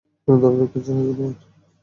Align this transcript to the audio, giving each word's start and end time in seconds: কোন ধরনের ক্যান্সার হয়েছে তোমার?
কোন 0.23 0.35
ধরনের 0.41 0.67
ক্যান্সার 0.71 0.95
হয়েছে 0.97 1.13
তোমার? 1.17 1.35